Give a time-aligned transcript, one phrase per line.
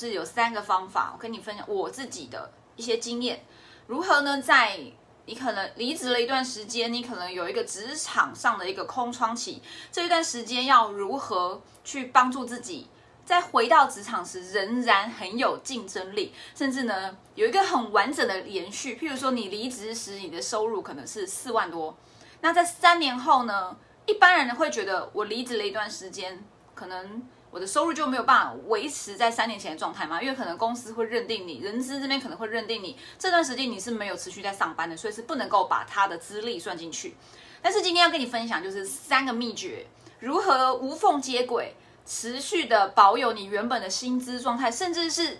[0.00, 3.44] 是有三个方法，我跟你分享我自己的一些经验，
[3.86, 4.40] 如何呢？
[4.40, 4.80] 在
[5.26, 9.60] 你可能离职了一段时间，你可能有一个职场上的一个空窗期，
[9.92, 12.88] 这一段时间要如何去帮助自己，
[13.26, 18.96] 在回到职场时仍然很有竞争力，甚至呢有一个很完整的延续。
[18.96, 21.94] 譬如说，你离职时你的收入可能是四万多，
[22.40, 23.76] 那在三年后呢，
[24.06, 26.42] 一般人会觉得我离职了一段时间，
[26.74, 27.22] 可能。
[27.50, 30.22] 我的收入就没有办法维持在三年前的状态嘛？
[30.22, 37.16] 因为可能公司会认定你，人资这边可能会认定你这段时间你是没有持续在上班的，所以是不能够把他的资历算进去。
[37.60, 39.86] 但是今天要跟你分享就是三个秘诀，
[40.20, 41.74] 如何无缝接轨，
[42.06, 45.38] 持续的保有你原本的薪资状态，甚至是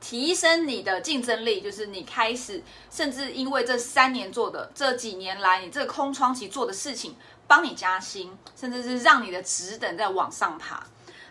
[0.00, 1.60] 提升你的竞争力。
[1.60, 2.60] 就是你开始，
[2.90, 7.14] 甚至因为这三年做的这几年来你这个空窗期做的事情，
[7.46, 10.84] 帮你加薪，甚至是让你的职等在往上爬。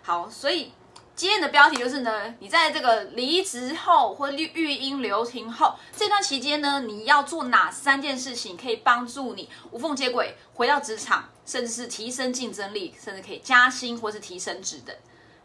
[0.04, 0.74] 好，所以
[1.16, 14.96] 今天的标题就是呢，你在这个离职后或育育婴留停后这段期间呢，你要做哪三件事情可以帮助你无缝接轨回到职场，甚至是提升竞争力，甚至可以加薪或是提升职等。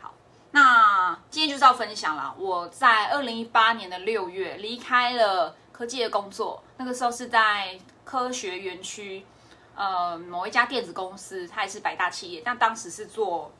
[0.00, 0.14] 好，
[0.52, 9.26] 那今天就是要分享了，我在二零一八年的六月离开了科技的工作，那个时候是在科学园区，
[9.74, 13.52] 呃，某一家电子公司，它也是百大企业，但当时是做。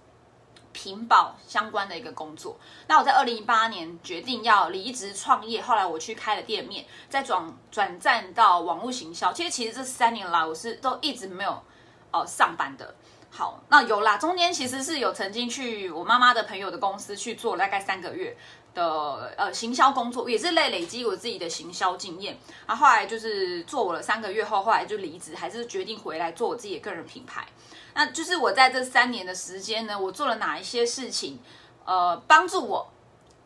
[0.76, 2.54] 屏保相关的一个工作，
[2.86, 9.32] 那我在二零一八年决定要离职创业，后来我去开了店面，再转转战到网络行销。
[9.32, 11.62] 其实其实这三年来我是都一直没有
[12.10, 12.94] 呃上班的。
[13.30, 18.36] 好，那有啦，中间其实是有曾经去我妈妈的朋友的公司去做大概三个月
[18.74, 22.38] 的呃行销工作，也是累累积我自己的行销经验。
[22.66, 27.46] 然后后来就是做了三个月后，后来就离职，还是决定回来做我自己的个人品牌。
[27.96, 31.40] 那就是我在这三年的时间呢，我做了哪一些事情，
[31.86, 32.92] 呃，帮助我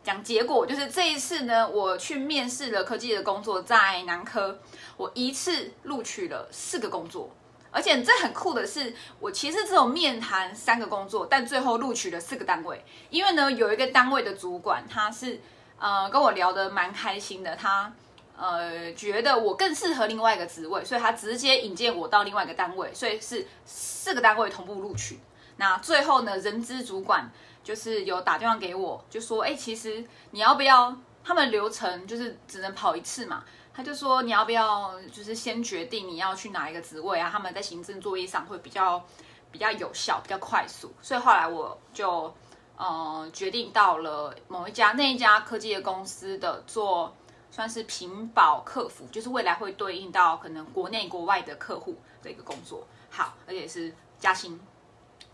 [0.03, 0.67] 讲结果。
[0.67, 4.59] 就是这一次呢，我去面试了科技的工作，在南科，
[4.97, 7.29] 我一次录取了四个工作，
[7.71, 12.83] 而且这很酷的是，我其实只有面谈三个工作，但最后录取了四个单位。
[13.09, 15.39] 因为呢，有一个单位的主管，他是
[15.79, 17.93] 呃跟我聊得蛮开心的，他。
[18.41, 25.19] 呃，觉得我更适合另外一个职位，所以他直接引荐我到另外一个单位，所以是四个单位同步录取。
[25.57, 27.29] 那最后呢，人资主管
[27.63, 30.97] 就是有打电话给我，就说：“哎，其实你要不要？
[31.23, 34.99] 他们流程就是只能跑一次嘛。”他就说：“你要不要？
[35.11, 37.29] 就是先决定你要去哪一个职位啊？
[37.31, 39.05] 他们在行政作业上会比较
[39.51, 42.33] 比较有效，比较快速。”所以后来我就
[42.75, 47.15] 呃决定到了某一家那一家科技的公司的做。
[47.51, 52.87] 算是屏保客服，就是未来会对应到可能国内国外的客户的一个工作。
[53.09, 54.59] 好，而且是加薪，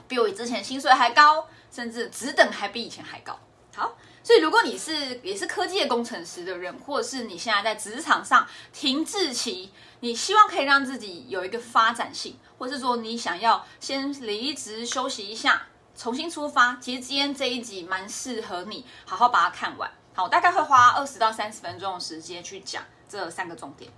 [0.08, 3.40] 比我之前薪水还高，甚至职等还比以前还高。
[3.76, 19.92] 好，所以如果你是也是科技的工程师的人，或者是你现在在职场上停滞期，你希望可以让自己有一个发展性，或是说你想要先离职休息一下，重新出发，其实今天这一集蛮适合你好好把它看完。
[20.18, 23.92] 好，大概会花二十到三十分钟的时间去讲这三个重点。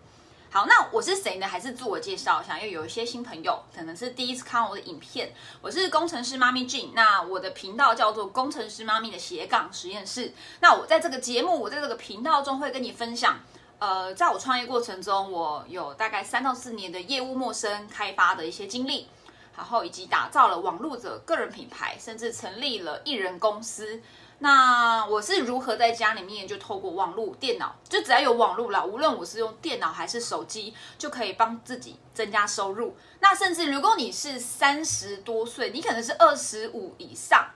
[0.51, 1.47] 好，那我是谁呢？
[1.47, 5.31] 还是自我介绍一下，因为有一些新朋友可能是第一次看我的影片。
[5.61, 10.33] 我是工程师妈咪 Jane，那我的频道叫做工程师妈咪的斜杠实验室。
[10.59, 13.39] 那我在这个节目，我在这个频道中会跟你分享，
[13.77, 19.07] 呃，在我创业过程中，我有大概三到四年的业务陌生开发的一些经历，
[19.55, 24.01] 然后以及打造了网络的个人品牌，甚至成立了艺人公司。
[24.41, 32.95] 那我是如何在家里面就透过网络电脑，就只要有网络了，无论我是用电脑还是手机，就可以帮自己增加收入。
[33.19, 37.49] 那甚至如果你是三十多岁，你可能是二十五以上，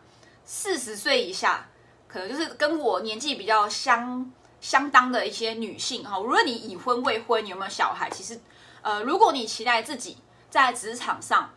[0.43, 1.69] 四十岁以下，
[2.07, 4.29] 可能就是跟我年纪比较相
[4.59, 6.19] 相当的一些女性哈。
[6.19, 8.37] 无论你已婚未婚，你有没有小孩，其实
[8.81, 10.17] 呃，如果你期待自己
[10.49, 11.49] 在职场上。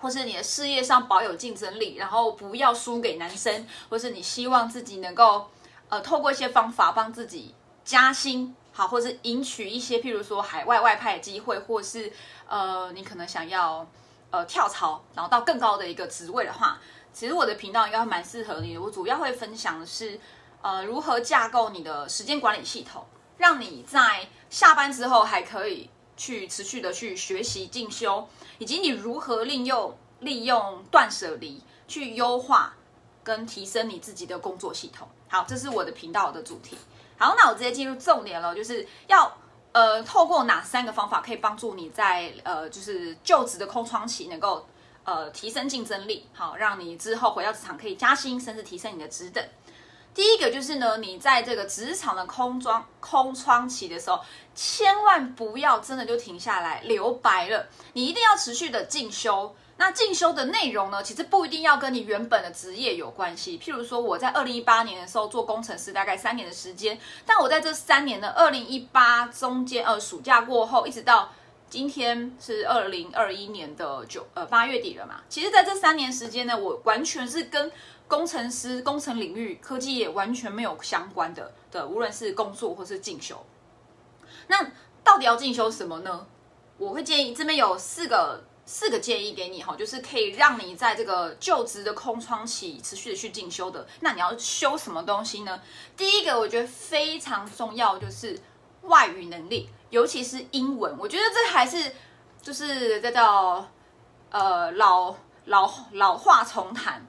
[0.00, 5.50] 或是你的事业上保有竞争力，然后不要输给男生，或是你希望自己能够
[5.88, 7.54] 呃透过一些方法帮自己
[7.84, 12.10] 加薪，好，或是赢取一些譬如说海外外派的机会，或是
[12.48, 13.86] 呃你可能想要
[14.30, 16.78] 呃跳槽，然后到更高的一个职位的话，
[17.12, 18.80] 其实我的频道应该蛮适合你的。
[18.80, 20.18] 我主要会分享的是
[20.62, 23.04] 呃如何架构你的时间管理系统，
[23.36, 25.90] 让你在下班之后还可以。
[26.20, 28.28] 去持续的去学习进修，
[28.58, 32.74] 以及你如何利用利用断舍离去优化
[33.24, 35.08] 跟提升你自己的工作系统。
[35.28, 36.76] 好，这是我的频道的主题。
[37.16, 39.34] 好，那我直接进入重点了，就是要
[39.72, 44.66] 呃透过哪三个方法可以帮助你在呃就是就职的空窗期能够
[45.04, 49.42] 呃提升竞争力，好让你之后回到职场可以加薪，甚至提升你的职等。
[50.14, 54.20] 第一个就是呢，你在这个职场的空窗空窗期的时候，
[54.54, 59.54] 千万不要真的就停下来留白了，你一定要持续的进修。
[59.76, 63.58] 那进修的内容呢，其实不一定要跟你原本的职业有关系。
[63.58, 71.32] 譬如说，我在二零一八年的时候做工程师，大概三年的时间，但我在这三年的二零一八中间，呃，暑假过后，一直到
[71.70, 75.22] 今天是二零二一年的九呃八月底了嘛。
[75.28, 77.72] 其实，在这三年时间呢，我完全是跟
[78.08, 83.42] 工程师、工程领域、科技业完全没有相关的的，无论是工作或是进修。
[84.48, 84.72] 那
[85.04, 86.26] 到底要进修什么呢？
[86.76, 88.44] 我会建议这边有四个。
[88.66, 93.84] 四个建议给你哈，就是可以让你在这个就职的空窗期持续的去进修的。
[93.98, 95.60] 那你要修什么东西呢？
[95.96, 98.38] 第一个我觉得非常重要，就是
[98.82, 100.96] 外语能力，尤其是英文。
[100.98, 101.92] 我觉得这还是
[102.42, 103.68] 就是这叫
[104.30, 105.14] 呃老
[105.46, 107.06] 老老话重谈，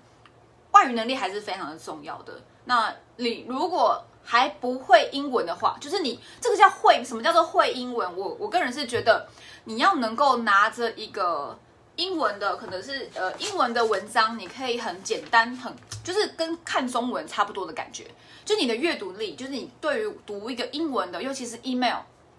[0.72, 2.42] 外语能力还是非常的重要的。
[2.66, 8.18] 那你如果还不会英文的话，就是你这个叫会什么叫做会英文？
[8.18, 9.28] 我我个人是觉得。
[9.64, 11.56] 你要能够拿着一个
[11.96, 15.72] 英文的，可能是呃英文的文章，你可以很简单，很
[16.04, 18.10] 就是跟看中文差不多的感觉。
[18.46, 21.98] 就你的阅读力，就是你对于读一个英文的，尤其是 email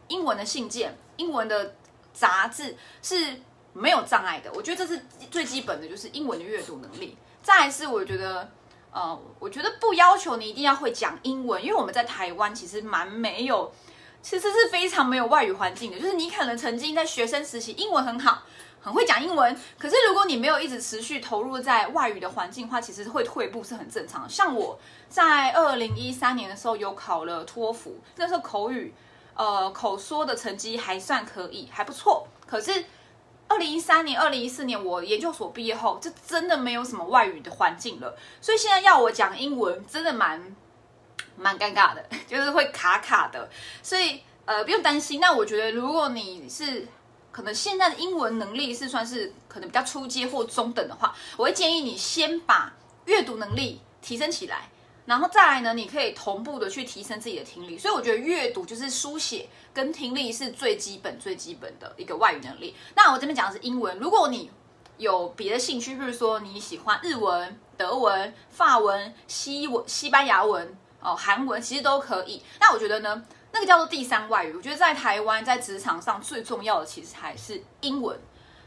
[0.08, 1.74] 英文的信件、英文的
[2.12, 3.40] 杂志是
[3.72, 4.52] 没有障碍的。
[4.54, 7.16] 我觉得这是最基本的，就是英文的阅读能力。
[7.42, 8.50] 再是我觉得，
[8.92, 13.72] 呃，我觉得不要求你一定要会讲英文，因为我们在台湾其实蛮没有。
[14.24, 18.44] 其实是非常没有外语环境的，就是你可能曾经在学生时期英文很好，
[18.82, 24.28] 很会讲英文，可是如果你没有一直持续投入在外语的环境的话，其实会退步是很正常的。
[24.28, 28.92] 像我在二零一三年的时候有考了托福，那时候口语
[29.34, 32.26] 呃口说的成绩还算可以，还不错。
[32.46, 32.84] 可是
[33.48, 40.54] 二零一三年、二零一四年我研究所毕业后，这真的没有什么外语的环境了，所以现在要我讲英文，真的蛮。
[41.34, 43.48] 蛮尴尬的，就是会卡卡的，
[43.82, 45.18] 所以呃不用担心。
[45.18, 46.86] 那我觉得，如果你是
[47.32, 52.72] 可能现在的英文能力是算是可能比较初阶或中等的话，我会建议你先把
[53.06, 54.70] 阅读能力提升起来，
[55.06, 57.76] 然后再来呢，你可以同步的去提升自己的听力。
[57.78, 62.76] 所以我觉得阅读就是书写跟听力是最基本最基本的一个外语能力。
[62.94, 64.50] 那我这边讲的是英文，如果你
[64.98, 70.76] 有别的兴趣，比如说你喜欢日文、德文、法文、西文、西班牙文。
[71.04, 72.40] 哦，韩文其实都可以。
[72.60, 74.54] 那我觉得呢，那个叫做第三外语。
[74.56, 78.18] 我觉得在台湾在职场上最重要的其实还是英文。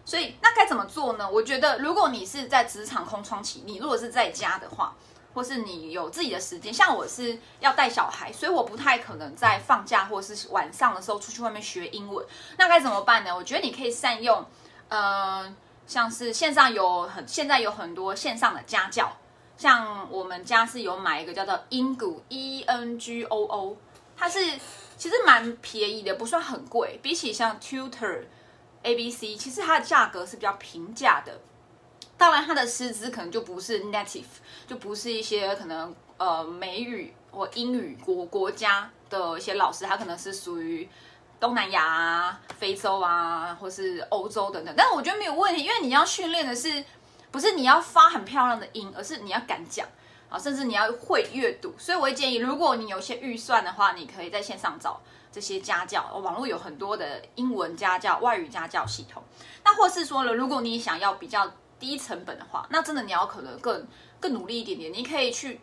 [0.05, 1.27] 所以那该怎么做呢？
[1.29, 4.95] 我觉得如果你是在职场空窗期，你如果是在家的话，
[5.33, 12.23] 或是你有自己的时间，像我是要带小孩，所以我不太可能在放假或是晚上的时候出去外面学英文。
[12.57, 13.35] 那该怎么办呢？
[13.35, 14.45] 我觉得你可以善用，
[14.89, 15.51] 呃，
[15.87, 19.11] 像是线上有很现在有很多线上的家教。
[19.57, 22.19] 像我们家是有买一个叫做 Engoo
[24.15, 24.39] 它是
[24.97, 26.99] 其实蛮便宜的，不算很贵。
[27.01, 28.23] 比起像 Tutor、
[28.83, 31.39] A B C，其实它的价格是比较平价的。
[32.17, 34.23] 当然，它的师资可能就不是 native，
[34.67, 40.87] 就不是一些可能呃美语或英语国国家的一些老师，他可能是属于
[41.39, 44.73] 东南亚啊、非洲啊，或是欧洲等等。
[44.77, 46.83] 但是我觉得没有问题，因为你要训练的是。
[47.31, 49.85] 不是你要发很漂亮的音，而是你要敢讲
[50.29, 51.73] 啊，甚至你要会阅读。
[51.77, 54.99] 所以我会建议，如果你有些预算的话，你可以在线上找
[55.31, 59.23] 这些家教，网络有很多的英文家教、外语家教系统。
[59.63, 63.87] 那或是说了，如果你想要比较低成本的话，那真的你要可能更
[64.19, 64.93] 更努力一点点。
[64.93, 65.59] 你可以去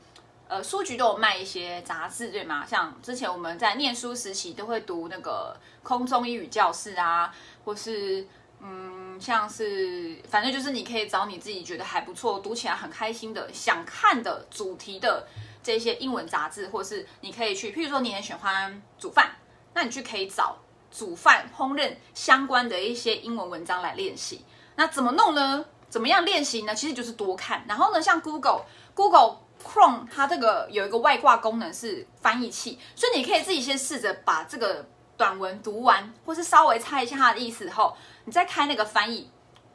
[0.48, 2.64] 呃书局都有卖一些杂志，对吗？
[2.66, 8.26] 像之前我们在念书时期都会读那个空中英语教室啊，或是。
[8.62, 15.26] 嗯，像是反正就是你可以找你自己觉得还不错、读起来很开心的、想看的主题的
[15.62, 19.32] 这些英文杂志，或是你可以去，譬如说你很喜欢煮饭，
[19.74, 20.56] 那你去可以找
[20.90, 24.44] 煮饭、烹饪相关的一些英文文章来练习。
[24.76, 25.64] 那怎么弄呢？
[25.90, 26.74] 怎么样练习呢？
[26.74, 27.64] 其实就是多看。
[27.68, 28.64] 然后呢，像 Google、
[28.94, 37.96] Google Chrome，它这个有一个外挂功能是翻译器，所以你可以自己先试着把这个短文读完，或是稍微猜一下它的意思后。
[38.24, 39.28] 你再开那个翻译，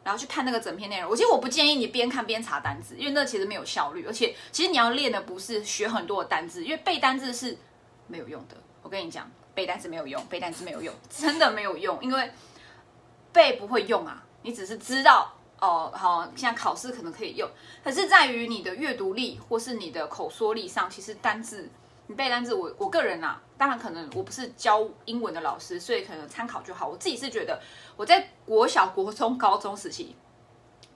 [0.04, 1.12] 然后去看那个整篇内容。
[1.12, 4.06] 我其实我不建议你边看边查单字，因为那其实没有效率。
[4.06, 7.58] 而且其实你要练的不是学很多的单字，因为背单字是
[8.08, 8.56] 没有用的。
[8.82, 12.02] 我跟你讲，背单词没有用，背单词没有用，真的没有用。
[12.02, 12.32] 因为
[13.34, 17.50] 背不会用啊，你只是知道哦，好，现在考试可能可以用，
[17.84, 21.70] 可是在于你的阅读力或是你的口说力上，其实单字。
[22.08, 26.88] 你背单词，我我个人呐，当然可能我不是教英文的老师，所以可能参考就好。
[26.88, 27.62] 我自己是觉得
[27.96, 30.16] 我在国小、国中、高中时期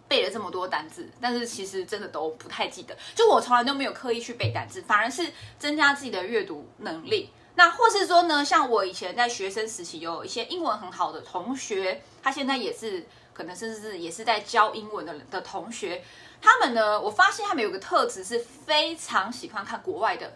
[0.08, 2.98] 背了这么多单字，但是其实真的都不太记得。
[3.14, 7.30] 就我从来都没有刻意去背单字，反而是增加自己的阅读能力。
[7.56, 16.02] 那或是说呢，像我以前在学生时期有一些英文很好的同学，他现在也是可能甚至是也是在教英文的的同学，
[16.42, 20.32] 他们呢，我发现他们有个特质是非常喜欢看国外的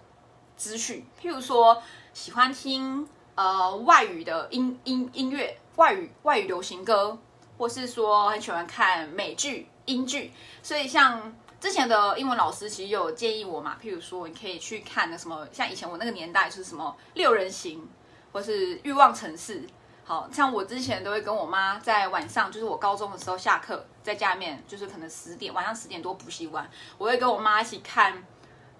[0.57, 1.81] 资讯，譬如说
[2.13, 7.17] 喜欢听呃外语的音音音乐、外语外语流行歌，
[7.57, 10.31] 或是说很喜欢看美剧、英剧，
[10.62, 11.35] 所以像。
[11.57, 17.88] 之前的英文老师其实有建议我嘛，譬如说你可以去看那什么，像以前我那个年代是什么六人行，
[18.31, 19.65] 或是欲望城市。
[20.03, 26.69] 好像我之前都会跟我妈在晚上，就是我高中的时候下课在家里面，就是可能十点晚上十点多补习完，
[27.00, 28.24] 我会跟我妈一起看。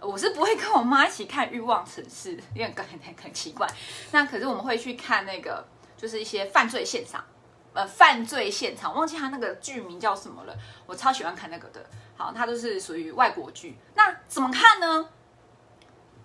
[0.02, 3.68] 我是不会跟我妈一起看欲望城市，因为感觉很奇怪。
[4.12, 5.66] 那可是我们会去看那个，
[5.98, 7.24] 就是一些犯罪现场，
[7.74, 10.56] 呃，犯罪现场，忘记他那个剧名叫什么了。
[10.86, 11.86] 我超喜欢看那个的。
[12.18, 13.78] 好，它都是属于外国剧。
[13.94, 15.10] 那怎么看呢？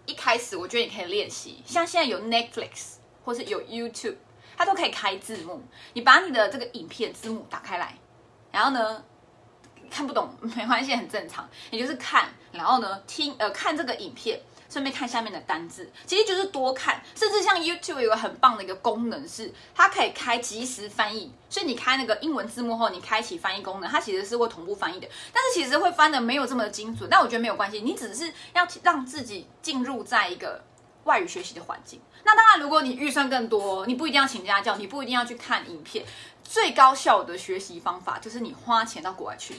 [0.07, 4.17] 一开始我觉得你可以练习，像现在有 Netflix 或是有 YouTube，
[4.57, 5.63] 它都可以开字幕。
[5.95, 7.97] 你把你的这个影片字幕打开来，
[8.53, 9.05] 然后呢，
[9.91, 11.49] 看不懂 没关系，很正常。
[11.71, 14.41] 你就是看，然后呢听呃看这个影片。
[14.71, 21.33] 顺便看下面的单字，其实就是多看，甚至像 YouTube 有个很棒的一个功能，是它可以开即时翻译。
[21.49, 25.09] 所以你开那个英文字幕后，你开启翻译功能，它其实是会同步翻译的。
[25.33, 30.63] 但是其实会翻的没有这么精准，但我觉得没有关系，你只是要让自己进入在一个
[31.03, 32.01] 外语学习的环境。
[32.23, 36.05] 那当然，如果你预算更多，你不一定要请家教，你不一定要去看影片，
[36.45, 39.57] 最高效的学习方法就是你花钱到国外去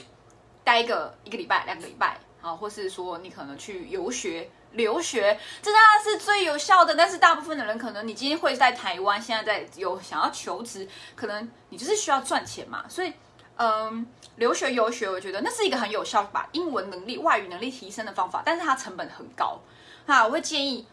[0.64, 4.50] 待一个一个礼拜、两个礼拜啊，或是说你可能去游学。
[4.72, 13.12] 留学这当然是最有效的，但是大部分的人可能你今天会在台湾，现在在有想要求职，可能你就是需要赚钱嘛，所以
[13.56, 19.60] 嗯，留学游学，我觉得那是一个很有效把英文能力、外语能力提升的方法，但是它成本很高。
[20.06, 20.86] 那我会建议，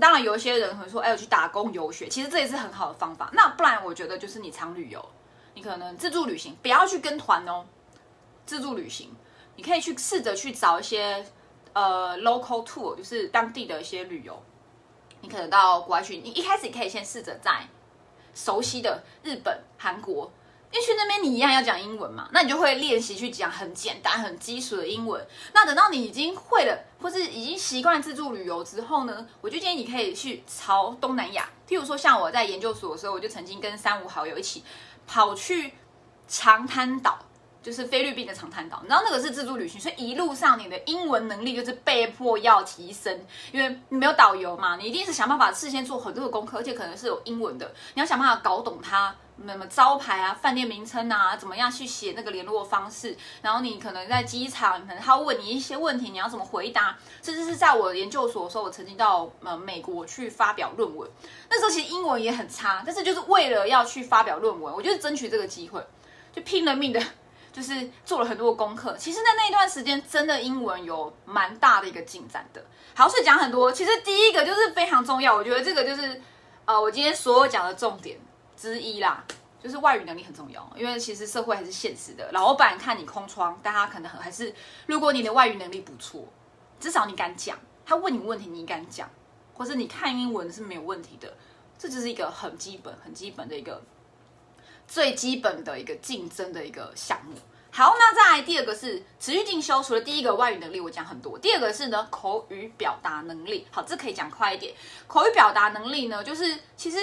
[0.00, 3.28] 当然有一些人可能说，哎，我去打工游学，其实这也是很好的方法。
[3.34, 5.06] 那不然我觉得就是你常旅游，
[5.52, 7.66] 你可能自助旅行，不要去跟团哦，
[8.48, 9.14] 自助旅行，
[9.54, 11.24] 你可以去试着去找一些。
[11.74, 14.42] 呃，local tour 就是当地的一些旅游，
[15.20, 17.68] 你可能到国外去，你一开始可以先试着在
[18.34, 20.32] 熟悉的日本、韩国，
[20.72, 25.24] 因为去那边你一样要讲英文嘛，那你就会练习去讲很简单、很基础的英文。
[25.52, 34.64] 那等到你已经会了，或是已经习惯自助旅游之后呢，我就建议你可以去朝东南亚，譬如说像我在研究所的时候，我就曾经跟三五好友一起
[35.06, 35.74] 跑去
[36.26, 37.20] 长滩岛。
[37.68, 43.20] 就是菲律宾的长滩岛，你知道那个是自助旅行，所以一路上你的英文能力就是被迫要提升，
[43.52, 49.14] 因为你没有导游嘛，你一定是想办法事先做很多的功课，而且可能是有英文的，你要想办法搞懂它，
[49.46, 61.06] 什么招牌啊、饭店名称啊，怎么样去写那个联络方式，然后你可能在机场，可能他问你一些问题，你要怎么回答，甚至是在我研究所的时候，我曾经到呃美国去发表论文，
[61.50, 65.84] 那时候其实英文也很差，但是就是为了要去发表论文，我就是争取这个机会，
[66.32, 67.02] 就拼了命的。
[67.52, 72.64] 就是做了很多功课，其实，在那一段时间，真的英文有蛮大的一个进展的。
[72.94, 76.20] 好，所以讲很多，其实第一个就是非常重要，我觉得这个就是，
[76.64, 78.18] 呃，我今天所有讲的重点
[78.56, 79.24] 之一啦，
[79.62, 84.54] 就是外语能力很重要，因为其实社会还是现实的，老板看你空窗，但他可能还是，
[84.86, 86.24] 如果你的外语能力不错，
[86.78, 89.08] 至少你敢讲，他问你问题你敢讲，
[89.54, 91.32] 或者你看英文是没有问题的，
[91.78, 93.82] 这就是一个很基本、很基本的一个。
[94.88, 97.36] 最基本的一个竞争的一个项目。
[97.70, 99.80] 好，那再来第二个是持续进修。
[99.80, 101.38] 除了第一个外语能力，我讲很多。
[101.38, 103.66] 第二个是呢口语表达能力。
[103.70, 104.74] 好，这可以讲快一点。
[105.06, 106.98] 口语表达能力呢，就是其实。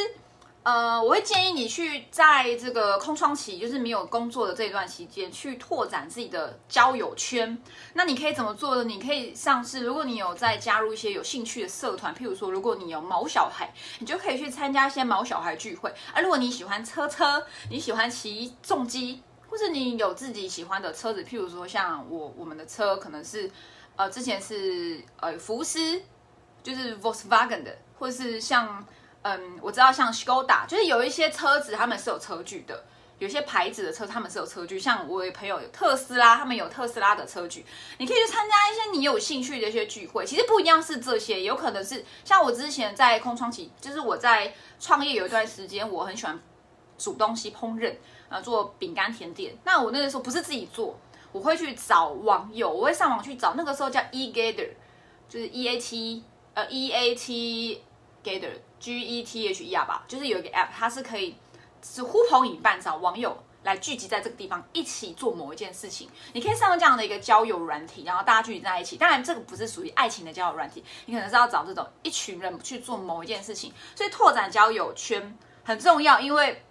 [0.65, 7.55] 呃，我会建议你去在这个空窗期，就是没有工作的这段期间，去拓展自己的交友圈。
[7.93, 8.83] 那你可以怎么做呢？
[8.83, 15.91] 你可以上市，如果你有在加入一些有兴趣的社团，譬如说，如果你有毛小孩，你就可以去参加一些毛小孩聚会。
[16.11, 23.51] 啊，如果你喜欢车车，你喜欢骑重机，或者你有自己喜欢的车子，譬如说像我我们的车可能是，
[23.95, 26.01] 呃，之前是呃福斯，
[26.63, 28.83] 就是 Volkswagen 的，或是像。
[29.27, 32.83] 嗯，我知道像 Skoda，就是有一些车子他们是有车距的，
[33.17, 34.77] 有些牌子的车他们是有车距。
[34.77, 37.65] 像我朋友有特斯拉，他们有特斯拉的车距，
[37.97, 40.23] 你可以去参加一些你有兴趣的一些聚会。
[40.23, 46.39] 其实不一样是这些，有可能是像我之前在空窗期，就是我在创业有一段时间，我很喜欢
[46.95, 47.95] 煮东西烹饪，
[48.29, 49.57] 呃，做饼干甜点。
[49.63, 50.99] 那我那个时候不是自己做，
[51.31, 54.69] 我会去找网友，我会上网去找，那个时候叫 e gather，
[55.27, 57.81] 就是 e a t 呃 e a t
[58.23, 58.51] gather。
[58.85, 61.35] G E T H E R 吧，就是有一个 app，它是可以
[61.81, 66.07] 是呼朋引伴找网友来聚集在这个地方，一起做某一件事情。
[66.33, 68.95] 你可以上这样的一个交友软体，然后大家聚集在一起。
[68.95, 73.73] 当然，这个不是属于爱情的交友软体，你可能是要找这种一群人去做某一件事情。
[73.95, 76.63] 所以拓展交友圈很重要，因为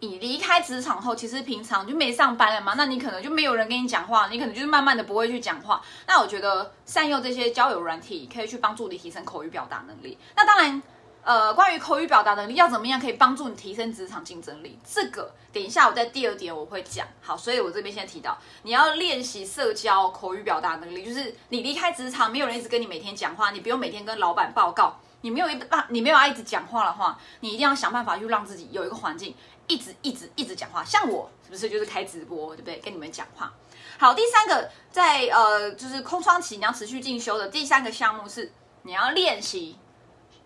[0.00, 5.80] 你离开职场后，其实平常就没上班了嘛，那你可能就没有人跟你讲话，你可能就是慢慢的不会去讲话。
[6.06, 10.18] 那我觉得善用这些交友软体，可以去帮助你提升口语表达能力。
[10.36, 10.82] 那当然。
[11.24, 14.78] 呃，关于口语表达能力要怎么样可以帮助你提升职场竞争力？
[14.82, 17.06] 这个等一下我在第二点我会讲。
[17.20, 29.34] 好，所以我这边先提到，你要练习社交口语表达能力，就是你离开职场，没有人一直跟你每天讲话，你不用每天跟老板报告，你没有一你没有要一直讲话的话，你一定要想办法去让自己有一个环境，
[29.68, 30.84] 一直一直一直讲话。
[30.84, 32.80] 像我是不是就是开直播，对不对？
[32.80, 33.54] 跟你们讲话。
[33.98, 38.50] 好，第三个在呃就是空窗期你要持续进修的第三个项目是
[38.82, 39.76] 你要练习。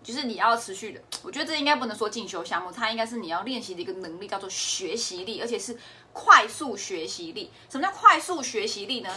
[0.03, 5.79] 就是你要持续的，我觉得这应该不能说进修项目，它应该是你要练习的一个能力，叫做学习力，而且是
[6.13, 7.53] 快速学习力。
[7.71, 9.09] 什么叫快速学习力呢？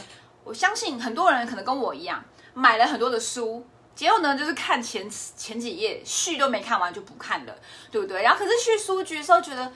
[0.44, 7.56] 我相信很多人可能跟我一样，买了很多的书，结果呢就是看前前几页，序都没看完就不看了，
[7.90, 8.22] 对不对？
[8.22, 9.74] 然后可是去书局的时候，觉得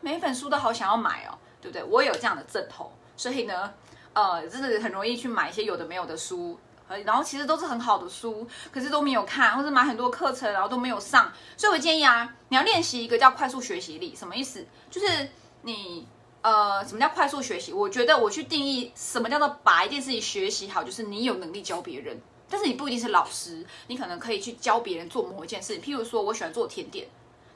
[0.00, 1.82] 每本书都好想要买哦，对不对？
[1.84, 3.72] 我有这样的阵头，所以呢，
[4.12, 6.58] 呃，真的很容易去买一些有的没有的书。
[7.04, 11.32] 然后其实都是很好的书，可是都没有看，或者买很多课程，然后都没有上。
[11.56, 14.64] 所以我建议啊，你要练习一个叫快速学习力，什么意思？
[14.90, 15.30] 就是
[15.62, 16.06] 你
[16.42, 17.72] 呃，什么叫快速学习？
[17.72, 25.82] 我觉得我去定义什么叫做把一件事情学习好，就是你有能力教别人，但是你不一定是老师，你可能可以去教别人做某一件事情。
[25.82, 27.08] 譬如说，我喜欢做甜点，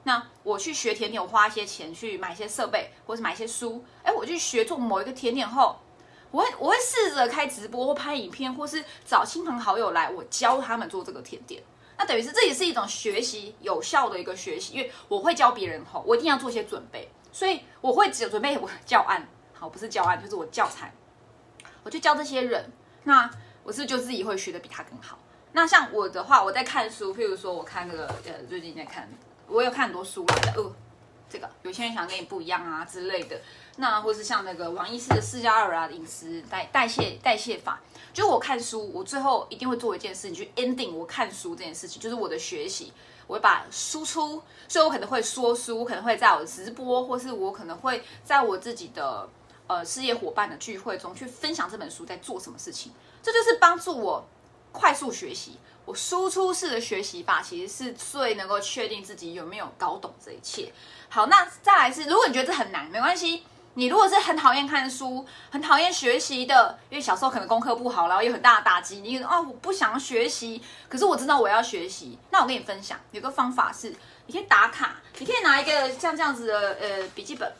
[0.08, 5.78] 那我去学甜点，我花一些钱去买一些设备，或是买一些书，哎，我去学做某一个甜点后。
[6.30, 11.62] 我会我会试着开直播或拍影片，或是找亲朋好友来，我教他们做这个甜点。
[11.98, 20.90] 那等于是这也是一种学习有效的一个学习，因为我会教别人后，我一定要做些准备，所以我会只准备我教案，好不是教案就是我教材，
[21.82, 22.72] 我去教这些人。
[23.04, 23.30] 那
[23.62, 25.18] 我是不是就自己会学的比他更好？
[25.52, 29.08] 那像我的话，我在看书，譬如说我看那个呃最近在看，
[29.48, 30.72] 我有看很多书来的，呃，
[31.28, 33.40] 这个有些人想跟你不一样啊之类的。
[33.76, 37.80] 那或是像那个王医师的四加二啊，饮食代代谢代谢法，
[38.12, 42.92] 就我看书，我最后一定会做一件事情，去 ending 我看书这件事情，就是我的学习，
[43.28, 49.28] 我会把输出，所以我可能会说书，我可能会在我的直播，或是我可能会在我自己的
[49.68, 54.26] 呃事业伙伴的聚会中去分享这本书在做什么事情，这就是帮助我
[54.72, 55.56] 快速学习。
[55.88, 60.70] 我输出式的学习法，其实是最能够确定自己有没有搞懂这一切。
[61.08, 63.42] 好，那再来是，如果你觉得这很难，没关系。
[63.72, 73.88] 你如果是很讨厌看书、很讨厌学习的，因为小时候可能功课不好，然后有很大的打击，你哦我不想学习，可是我知道我要学习，那我跟你分享，有个方法是，
[74.26, 77.50] 你可以打卡，你可以拿一个像这样子的呃笔记本，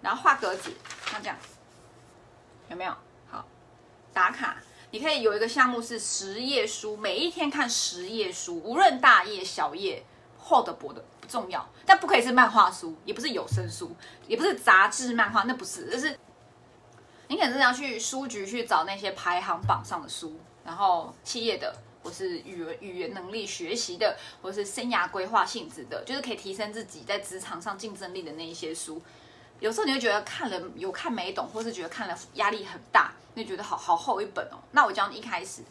[0.00, 0.70] 然后画格子，
[1.10, 1.36] 像这样，
[2.68, 2.94] 有没有？
[3.28, 3.44] 好，
[4.12, 4.58] 打卡，
[4.92, 10.04] 你可以有一个项目是十页书，每一天看十页书，无论大页小页，
[10.38, 11.26] 厚的薄的不。
[11.28, 13.96] 重要，但不可以是漫画书，也不是有声书，
[14.28, 16.14] 也不是杂志漫画，那不是，就是
[17.28, 29.00] 你可能真的要去书局去找那些排行榜上的书，然后企业的，或是语文语言能力学习的，或是生涯规划性质的，就是可以提升自己在职场上竞争力的那一些书。
[29.62, 34.58] 有时候你会觉得看了有看没懂，或是觉得看了压力很大，你觉得好好厚一本哦。
[34.72, 35.62] 那我教你一开始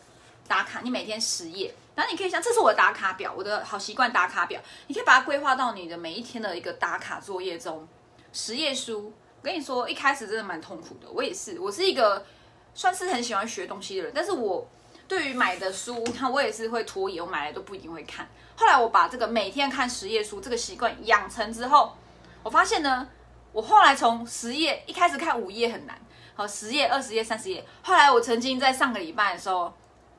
[0.47, 1.75] 打卡，你每天十页。
[1.93, 7.85] 然后你可以想，这是我的打卡表，我的好习惯打卡表，你可以把它规划到你的每一天的一个打卡作业中。
[8.31, 12.25] 十页书，我跟你说，一开始真的蛮痛苦的，我也是，我是一个
[12.73, 14.65] 算是很喜欢学东西的人，但是我
[15.05, 18.29] 对于买的书，你看我也是会拖延，我买来都不一定会看。
[18.55, 21.93] 后来我把这个每天看十页书这个习惯养成之后，
[22.41, 23.09] 我发现呢，
[23.51, 25.99] 我后来从十页一开始看五页很难，
[26.35, 29.73] 好十页、二十页、三十页，后来我曾经在上个礼拜的时候。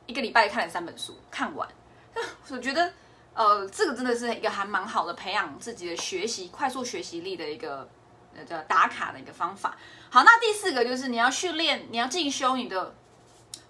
[0.05, 1.67] 一个礼拜看了三本书，看完，
[2.51, 2.93] 我觉得，
[3.35, 7.89] 呃，这个真的是一个还蛮好的培养自己的学习、快速学习力的一个
[8.37, 9.77] 呃叫打卡的一个方法。
[10.11, 12.93] 好，那第四个就是你要训练，你要进修你的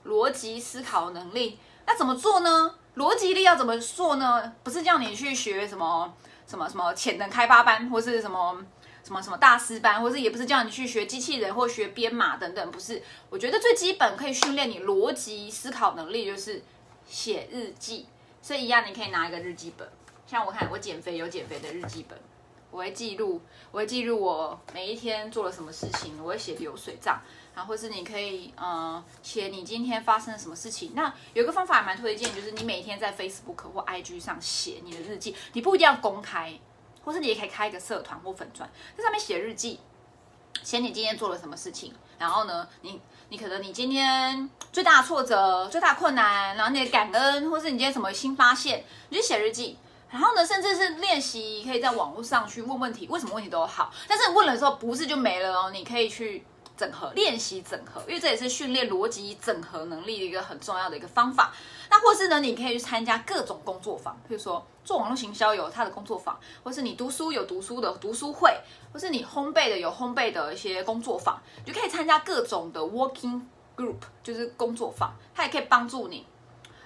[0.07, 1.61] 逻辑思考能力。
[1.87, 2.75] 那怎么做呢？
[2.97, 4.55] 逻辑力要怎么做呢？
[4.65, 6.13] 不是叫你去学什么
[6.47, 8.57] 什么什么潜能开发班，或是什么。
[9.13, 13.03] 什么什么大师班，或者也不是叫你去学机器人或学编码等等，不是。
[13.29, 16.63] 我觉得最基本可以训练你逻辑思考能力，就是
[17.07, 18.07] 写日记。
[18.41, 19.87] 所以一样，你可以拿一个日记本，
[20.27, 22.19] 像我看我减肥有减肥的日记本，
[22.71, 27.21] 我会记录，我会记录我每一天做了什么事情，我会写流水账。
[27.55, 30.93] 然后或是你可以呃写你今天发生了什么事情。
[30.95, 36.59] 那有一个方法蛮推荐，就是你每天在 Facebook 或 IG 上写你的日记，你不一定要公开。
[37.05, 39.81] 或是你也可以开一个社团或粉钻，在上面写日记，
[40.63, 49.79] 写你今天做了什么事情，然后呢，你你可能你今天最大的挫折、最大困难，然后你的感恩，或是你今天什么新发现，你就写日记。
[50.11, 53.91] 然后呢，甚至是练习，可以在网络上去问问题，为什么问题都好。
[54.07, 56.45] 但是问了之后，不是就没了哦，你可以去
[56.77, 61.51] 整合练习整合，因为这也是训练逻辑整合能力的一个很重要的一个方法。
[61.89, 68.55] 那或是呢，你可以去参加各种工作坊，比如说做网络行销有他的工作坊，或是你读书有读书的读书会，
[68.93, 73.41] 或是你烘焙的有烘焙的一些工作坊，就可以参加各种的 working
[73.77, 76.27] group，就是工作坊，它也可以帮助你。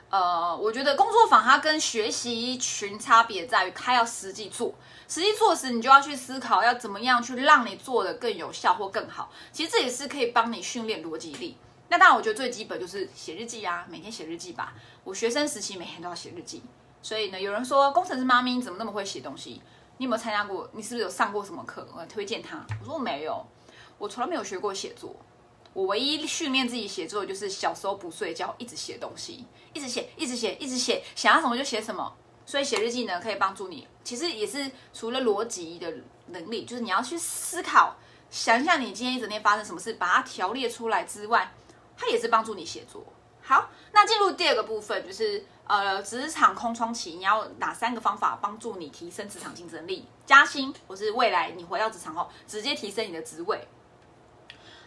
[0.09, 4.73] 呃，我觉得工作坊它跟学习群差别在于，它要实际做，
[5.09, 9.31] 实际做时你就要去思考要怎么样去让你做的更有效或更好。
[9.51, 11.57] 其实这也是可以帮你训练逻辑力。
[11.89, 14.75] 那当然，我觉得最基本就是写日记啊，每天写日记吧。
[15.03, 16.63] 我学生时期每天都要写日记，
[17.07, 19.63] 所以呢，有人说工程师妈咪怎么那么会写东西？
[19.97, 20.69] 你有没有参加过？
[20.73, 21.87] 你是不是有上过什么课？
[21.97, 22.67] 我推荐他。
[22.81, 23.47] 我说我没有，
[23.97, 25.15] 我从来没有学过写作。
[25.73, 32.13] 我唯一训练自己写作，就是小时候不睡觉，一直写东西，一直写，一直写，一直写，想要什么就写什么。
[32.45, 35.89] 所以写日记呢，可以帮助你，其实也是除了逻辑的
[36.27, 37.95] 能力，就是你要去思考，
[38.31, 41.53] 想一下你今天一整天发生什么事，把它条列出来之外，
[41.97, 43.05] 它也是帮助你写作。
[43.41, 53.67] 好，那进入第二个部分，就是呃，职场空窗期，你要哪三个方法帮助你提升职场竞争力、加薪，或是未来你回到职场后直接提升你的职位？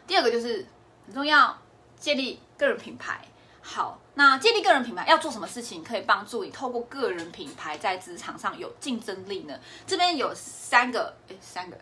[0.07, 0.65] 第二个就是。
[1.05, 1.57] 很重要，
[1.99, 3.19] 建立个人品牌。
[3.63, 9.59] 好，那建立个人品牌要做什么事情可以帮助你透过个人品牌在职场上有竞争力呢？
[9.87, 11.75] 这边有三个，哎，三个，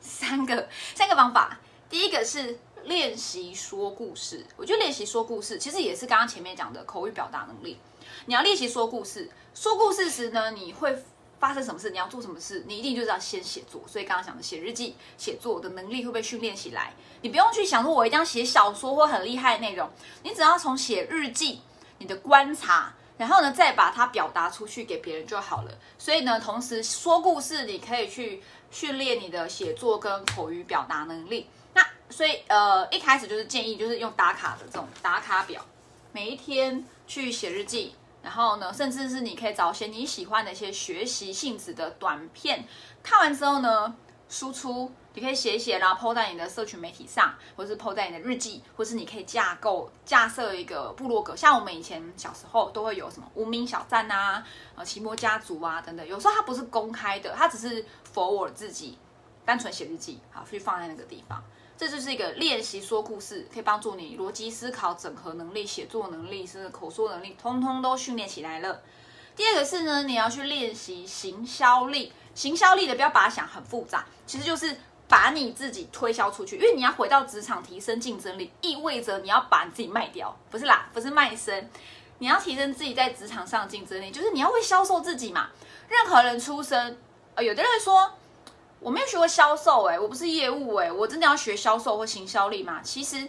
[0.00, 1.60] 三个，三个方法。
[1.88, 4.44] 第一个是练习说故事。
[4.56, 7.78] 我觉得练习说故事其实也是刚刚前面讲的口语表达能力。
[8.26, 10.96] 你要练习说故事，说故事时呢，你会。
[11.42, 13.82] 发生什么事，你要做什么事，你一定就是要先写作。
[13.88, 16.94] 所以刚刚讲的写日记、写作的能力会被训练起来。
[17.22, 19.90] 你不用去想说，我一定要写小说或很厉害的内容，
[20.22, 21.60] 你只要从写日记、
[21.98, 25.72] 你的观察，然后呢再把它表达出去给别人就好了。
[25.98, 31.48] 所以呢，同时说故事，你可以去训练你的写作跟口语表达能力。
[31.74, 35.66] 那所以呃，一开始就是建议就是用打卡的这种打卡表，
[36.12, 37.96] 每一天去写日记。
[38.22, 42.64] 然后呢，甚至是你可以找些你喜欢的一些学习性质的短片，
[43.02, 43.94] 看完之后呢，
[44.28, 54.42] 输出你可以写一写，然后 PO 在你的社群媒体上，或是 PO 在你的日记，或是你可以架构架设一个部落格，像我们以前小时候都会有什么无名小站啊、
[54.76, 58.96] 呃奇摩家族啊等等，有时候它不是公开的，它只是 for 我自己
[59.44, 61.42] 单纯写日记，好，去放在那个地方。
[61.82, 68.80] 这就是一个练习说故事，可以帮助你逻辑思考、整合能力、写作能力，甚至口说能力，通通都训练起来了。
[69.34, 72.12] 第二个是呢，你要去练习行销力。
[72.36, 74.76] 行销力的不要把它想很复杂，其实就是
[75.08, 76.54] 把你自己推销出去。
[76.54, 81.68] 因为你要回到职场提升竞争力，意味着你要把你自己卖掉，不是啦，不是卖身。
[82.18, 85.48] 你要提升自己在职场上的竞争力，就是你要会销售自己嘛。
[85.88, 86.96] 任何人出身，
[87.34, 88.08] 呃，有的人说。
[88.82, 92.80] 我没有学过销售，哎，我不是业务，哎，我真的要学销售或行销力吗？
[92.82, 93.28] 其实，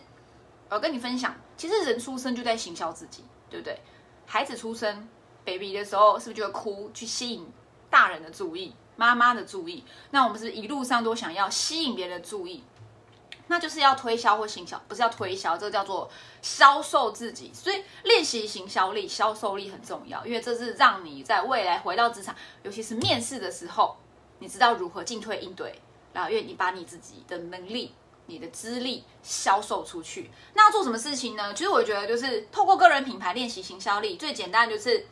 [0.68, 3.80] 我跟你分享，其实人出生就在行销自己，对不对？
[4.26, 5.08] 孩子出生
[5.46, 7.48] ，baby 的时候，是不是就会哭，去吸引
[7.88, 9.84] 大人的注意，妈妈的注意？
[10.10, 12.64] 那我们是一路上都想要吸引别人的注意，
[13.46, 16.10] 那就是要推销或行销，不是要推销，这个叫做
[16.42, 17.52] 销售自己。
[17.54, 23.96] 所以练习行销力、销售力很重要，因为这是让你在未来回到职场，尤其是面试的时候。
[24.44, 25.80] 你知道如何进退应对，
[26.12, 31.54] 然后因为你把你自己的能力、你的资历销售出去，那要做什么事情呢？
[31.54, 35.08] 其实我觉得就是透过个人品牌练习行销力，最简单就是，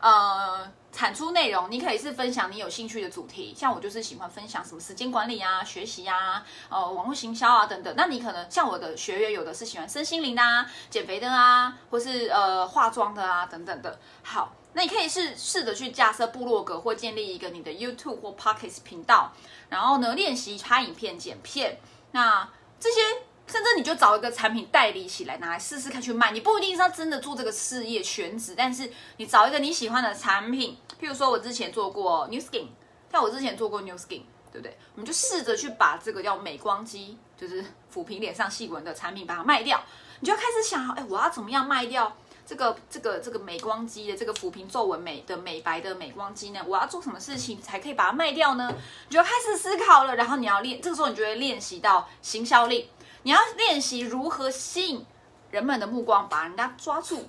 [0.00, 1.70] 呃，产出内容。
[1.70, 7.92] 你可以是分享你有兴趣的主题，像我就是喜欢分享什么时间管理啊、学习啊、呃，网络行销啊等等。
[7.94, 13.98] 那你可能像我的学员，有的是喜欢身心灵的啊、减肥的啊，或是呃化妆的啊等等的。
[14.22, 14.50] 好。
[14.74, 19.32] 那你可以试试着去架设部落格，或建立一个你的 YouTube 或 Pockets 频道，
[19.68, 21.78] 然后呢练习拍影片、剪片。
[22.12, 22.48] 那
[22.80, 23.00] 这些
[23.46, 26.30] 甚至你就找一个产品代理起来，拿来试试看去卖。
[26.30, 32.68] 你不一定是要真的做这个事业全职，但是你找一个你喜欢的产品，譬如说我之前做过 New Skin，
[33.10, 34.78] 像我之前做过 New Skin，对不对？
[34.94, 39.82] 我们就试着去把这个叫美光肌，就是抚平脸上细纹的产品，把它卖掉。
[40.20, 42.16] 你就开始想，哎，我要怎么样卖掉？
[42.44, 48.74] 这个这个这个美光肌的这个抚平皱纹美的美白的美光肌呢，我要做什么事情才可以把它卖掉呢？
[49.08, 52.90] 你就开始思考了，然后你要练，这个时候你就会练习到行销力，
[53.22, 55.06] 你要练习如何吸引
[55.50, 57.28] 人们的目光，把人家抓住，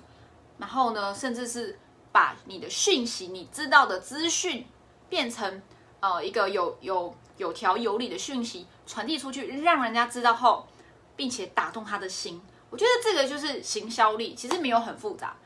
[0.58, 1.78] 然后呢，甚至是
[2.10, 4.66] 把你的讯息、你知道的资讯
[5.08, 5.62] 变成
[6.00, 10.66] 呃一个有有有条有理的讯息传递出去，让人家知道后，
[11.14, 12.42] 并且打动他的心。
[12.74, 15.36] 我觉得这个就是行销力，其实没有很复杂。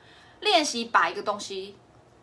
[0.41, 1.77] 练习把一个东西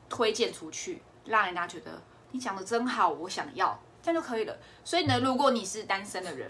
[0.09, 4.57] 推荐出去，让人家觉得你讲的真好，我想要，这样就可以了。
[4.83, 6.49] 所以呢，如果你是单身的人，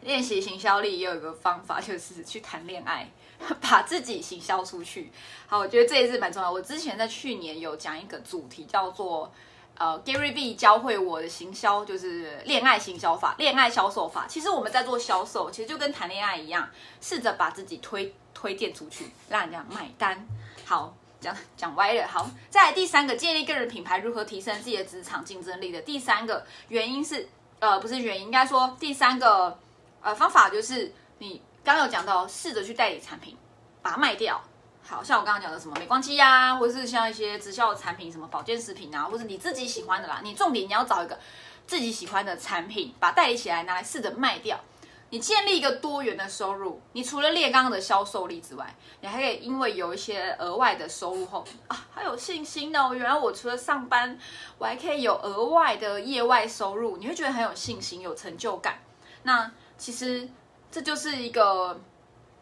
[0.00, 3.10] 练习行销力也有一个方法，就是去谈恋爱，
[3.60, 5.12] 把自己行销出去。
[5.46, 6.50] 好，我觉得这也是蛮重要。
[6.50, 9.30] 我之前在去年有讲一个主题，叫做
[9.78, 14.26] 呃 Gary V 教会我的行销，就是恋爱行销法、恋爱销售法。
[14.28, 16.68] 其实我们在做销售，其实就跟谈恋爱一样，
[17.00, 20.26] 试着把自己推推荐出去，让人家买单。
[20.64, 22.06] 好，讲讲歪了。
[22.06, 29.58] 好，再来第三个，建立个人品牌，如何提升自己的职场竞争力的第三个原因是，呃，不是原因，应该说第三个。
[30.02, 33.36] 呃，方法就是你刚刚有讲到，试着去代理产品，
[33.82, 34.40] 把它卖掉。
[34.88, 40.20] 好像我刚刚讲的什么美光机呀，或者是像一些直销的产品，什么保健食品啊，或者你自己喜欢的啦。
[40.22, 41.18] 你重点你要找一个
[41.66, 44.58] 自己喜欢的产品，把代理起来，拿来试着卖掉。
[45.10, 52.90] 你建立一个多元的收入，你除了列刚刚的销售力之外，你还可以因为有一些额外的收入后啊，还有信心呢。
[52.92, 54.18] 原来我除了上班，
[54.58, 58.78] 我还可以有额外的业外收入，你会觉得很有信心，有成就感。
[59.22, 60.28] 那其实
[60.72, 61.80] 这就是一个，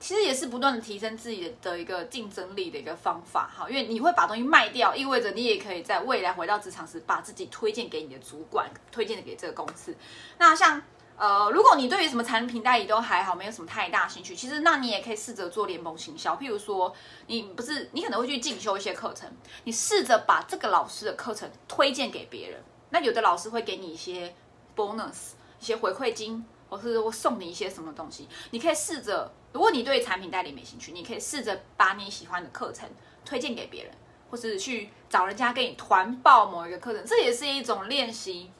[0.00, 3.66] 其实也是不断的提升自己的一个竞争力的一个方法哈。
[3.68, 9.96] 因为你会把东西卖掉，意味着你也可以在未来回到职场时，把自己推荐给你的主管，推荐给这个公司。
[10.38, 10.82] 那像
[11.16, 16.36] 呃，如果你对于什么产品代理都还好，没有什么太大兴趣，其实那你也可以试着做联盟行销。
[16.36, 16.94] 譬如说，
[17.28, 19.30] 你不是你可能会去进修一些课程，
[19.62, 22.60] 你试着把这个老师的课程推荐给别人。
[22.90, 24.34] 那有的老师会给你一些
[24.76, 26.44] bonus，一些回馈金。
[26.66, 32.88] 或是我送你一些什么东西，你可以试着，如果你对产品代理没兴趣，你可以试着把你喜欢的课程
[33.24, 33.92] 推荐给别人，
[34.28, 38.50] 或是去找人家给你团报某一个课程，这也是一种练习，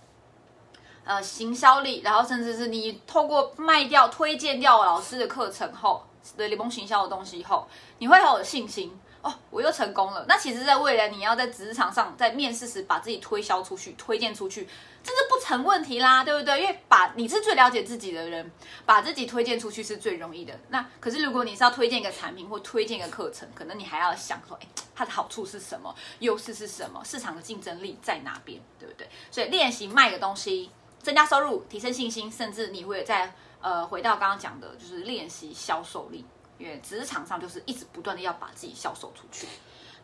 [1.03, 2.03] 呃，行销力。
[2.03, 6.05] 然后甚至是你透过卖掉、推荐掉老师的课程后
[6.37, 7.67] 对联盟行销的东西后，
[7.99, 8.97] 你会很有信心。
[9.25, 10.27] 哦，我又成功了。
[10.29, 14.69] 那其实，在未来你要在职场上，在面试时把自己推销出去、推荐出去，
[15.03, 16.61] 这是不成问题啦，对不对？
[16.61, 18.51] 因为把你是最了解自己的人，
[18.85, 20.61] 把自己推荐出去是最容易的。
[20.69, 25.95] 那可是，如果你是要推荐一个产品或推荐一个课程，可能你还要想说，哎，它的好处是什么？
[26.19, 27.03] 优势是什么？
[27.03, 28.61] 市场的竞争力在哪边？
[28.79, 29.09] 对不对？
[29.31, 30.71] 所以练习卖个东西，
[31.03, 36.27] 增加收入，提升信心，甚至你会在呃，回到刚刚讲的，就是练习销售力。
[36.69, 39.47] 为职场上就是一直不断的要把自己销售出去。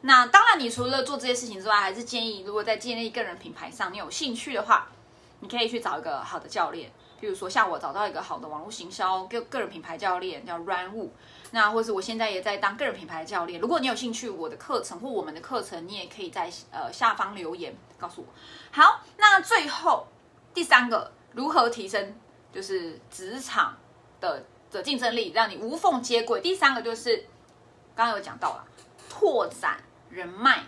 [0.02, 4.88] 那当然，你除了做这些事情之外，还是建议，如果在建立个人品牌上你有兴趣的话，
[5.40, 6.90] 你可以去找一个好的教练。
[7.20, 11.10] 比如说，像我找到一个好的网络行销个个人品牌教练，叫 Run Wu。
[11.50, 13.60] 那或是我现在也在当个人品牌教练。
[13.60, 18.26] 如果你有兴趣我的课程或我们的课程，你也可以在呃下方留言告诉我。
[18.70, 20.06] 好，那最后
[20.54, 22.14] 第三个，如何提升
[22.50, 23.76] 就是职场
[24.18, 24.42] 的。
[24.70, 26.40] 的竞争力让你无缝接轨。
[26.40, 27.26] 第三个就是
[27.94, 28.64] 刚刚有讲到了
[29.08, 30.64] 拓展人脉。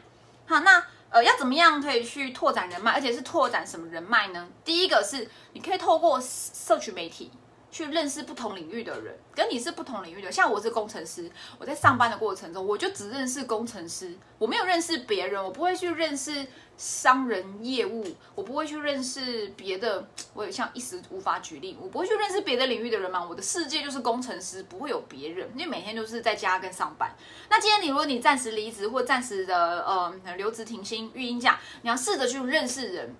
[0.46, 4.48] 好，那呃要怎么样可以去拓展人脉，而且是拓展什么人脉呢？
[4.64, 7.30] 第一个是你可以透过社群媒体
[7.72, 10.30] 去认识不同领域的人，跟你是不同领域的。
[10.30, 16.46] 像我是工程师，我在上班的过程中，我就只认识工程师，我没有认识别人，我不会去认识。
[16.74, 18.04] 商人业务，
[18.34, 20.04] 我不会去认识别的，
[20.34, 23.22] 我也像一时无法举例，我不会去认识别的领域的人嘛。
[23.22, 27.14] 我的世界就是工程师，不会有别人，因为每天都是在家跟上班。
[27.50, 33.14] 那今天你如果你暂时离职或暂时的呃留职停薪、育婴假，你要试着去认识人，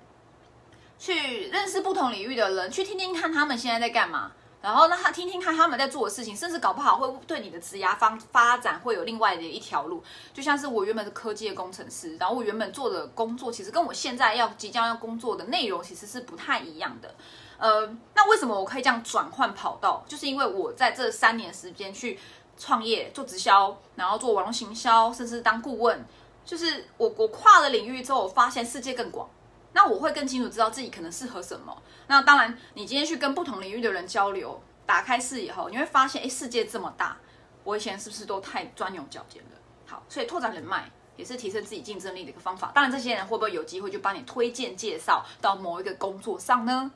[0.99, 4.33] 去认识不同领域的人，去听听看他们现在在干嘛。
[4.63, 10.03] 然后让他听听看他们在做的事情，甚至搞不好会对你的职涯方发展会有另外的一条路。
[10.33, 17.13] 就像是我原本是科技的工程师，然后我原本做的工作其实跟我现在要即将要工作的内容其实是不太一样的。
[17.59, 20.05] 呃，那为什么我可以这样转换跑道？
[20.07, 22.19] 就是因为我在这三年时间去
[22.57, 26.05] 创业做直销，然后做网络行销，甚至当顾问，
[26.45, 29.29] 就是我我跨了领域之后，我发现世界更广。
[29.73, 31.83] 那我会更清楚知道自己可能适合什么。
[32.07, 37.17] 那当然，你今天去跟不同领域的人交流，打开视野后，你会发现，哎，世界这么大，
[37.65, 39.51] 我以前是不是都太钻牛角尖了？
[39.87, 42.71] 好，所以拓展人脉也是提升自己竞争力的一个方法。
[42.75, 46.91] 当然，这些人会不会有机会就帮你推荐介绍到某一个工作上呢？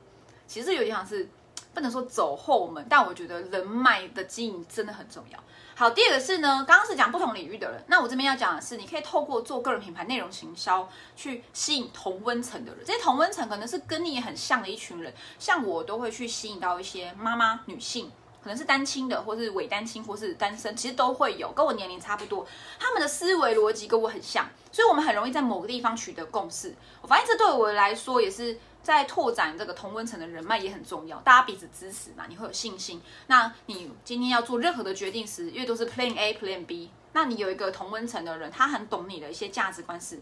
[0.45, 1.29] 其实有点像是
[1.77, 5.37] 不能说走后门，但我觉得人脉的经营真的很重要。
[5.75, 12.83] 好，第二个是呢，刚刚是讲不同领域的人，那我这边要讲的是，你可以透过做个人品牌内容行销，去吸引同温层的人。
[12.83, 18.11] 这些同温层可能是跟你很像的一群人，像我都会去吸引到一些妈妈、女性，
[18.41, 22.43] 可能是单亲的，或是伪单亲，或是单身，其实都会有，跟我年龄差不多，
[22.79, 26.73] 他们的思维逻辑跟我很像，所以我们很容易在某个地方取得共识。
[27.03, 28.57] 我发现这对我来说也是。
[28.87, 33.01] 在拓展这个同温层的人脉也很重要，大家彼此支持嘛，你会有信心。
[33.27, 40.21] 那你今天要做任何的决定时，因为都是 Plan A、Plan B，那你有一个同温层的人，他很懂你的一些价值观是，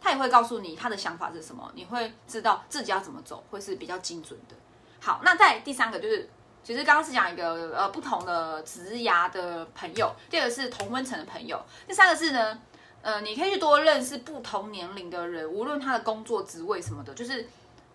[0.00, 4.56] 他也会告诉你他的想法是什么，你会知道自己要怎么走，会是比较精准的。
[5.00, 6.30] 好，那在第三个就是，
[6.64, 12.58] 其实刚刚是讲一个呃不同的职涯的朋友，第二个是同温层的朋友，第三个是呢。
[13.00, 17.48] 呃，你可以去多认识不同年龄的人，无论他的工作职位什么的，就是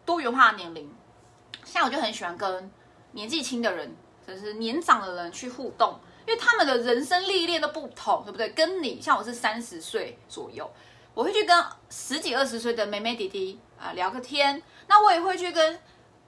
[0.05, 0.89] 多元化的年龄。
[1.65, 2.71] 像我就很喜欢跟
[3.13, 3.95] 年纪轻的人，
[4.27, 8.49] 就是年长的人去互动，因为他们的人生历练都不同，对不对？
[8.49, 10.69] 跟你像我是三十岁左右，
[11.13, 15.79] 我会去跟十几二十岁的妹妹弟弟啊聊个天，那我也会去跟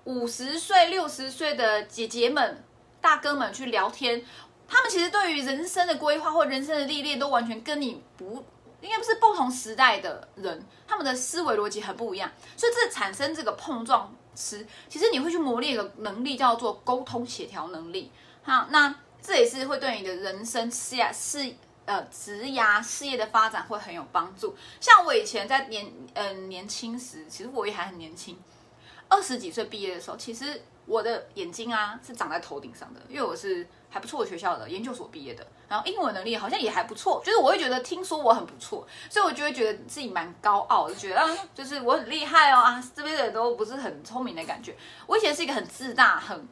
[0.05, 2.63] 五十岁六十岁的姐姐们、
[3.01, 4.23] 大哥们去聊天，
[4.67, 8.43] 他们其实对于人生的规划或人生的历练都完全跟你不。
[8.85, 18.11] 应该不是不同时代的人，他们的思维逻辑很不一样，所以这产生这个碰撞时，其实你会去磨练一个能力，叫做沟通协调能力。
[18.43, 24.55] 好，那这也是会对你的人生事业、事呃职涯事业的发展会很有帮助。
[24.79, 28.37] 像我以前在年嗯年轻时，其实我也还很年轻，
[29.09, 33.67] 二十几岁毕业的时候，其实我的眼睛啊是长在头顶上的，因为我是。
[33.87, 44.75] 还不错的学校的研究所毕业的，然后英文能力好像也还不错，就是我会觉得听说我很不错，所以我就会觉得自己蛮高傲，就觉得啊，就是我很厉害哦啊，这边的人都不是很聪明的感觉。
[45.07, 46.45] 我以前是一个很自大、很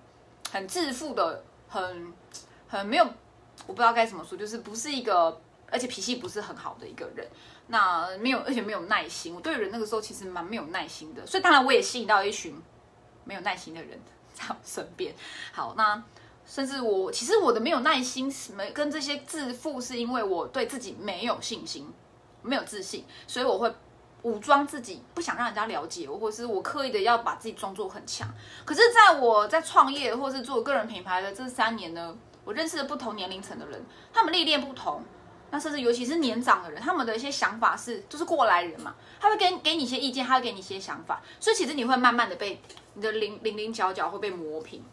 [0.54, 2.14] 很自负的，很
[2.70, 3.04] 很没有，
[3.68, 5.38] 我不知道该怎么说，就是不是一个，
[5.70, 7.28] 而且脾气不是很好的一个人。
[7.68, 9.36] 那没有，而且没有耐心。
[9.36, 12.56] 我对人那个时候其实蛮没有耐心的，所以当然我也吸引到一群
[13.26, 14.00] 没有耐心的人
[14.34, 15.16] 在我身边。
[15.52, 16.04] 好，那。
[16.46, 21.88] 甚至我其实我的没有耐心，没跟这些自负，是因为我对自己没有信心，
[22.42, 23.74] 没有自信，所以我会
[24.24, 28.28] 武装自己，不想让人家了解我，或是我刻意的要把自己装作很强。
[28.66, 35.02] 可是，在我在创业或是做个人品牌的这三年呢，我认识了不同年龄层的人，他们历练不同，
[35.54, 42.60] 那甚至尤其是年长的人，他们的一些想法是就是过来人嘛，他会给给你一些意见，他会给你一些想法，所以其实你会慢慢的被
[42.96, 44.84] 你的棱棱棱角角会被磨平。